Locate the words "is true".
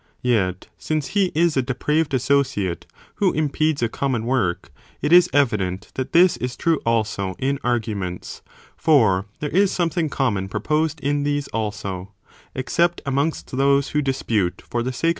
6.37-6.81